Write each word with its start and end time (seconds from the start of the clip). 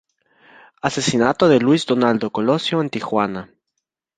Asesinato 0.81 1.47
de 1.47 1.59
Luis 1.59 1.85
Donaldo 1.85 2.31
Colosio 2.31 2.81
en 2.81 2.89
Tijuana. 2.89 3.51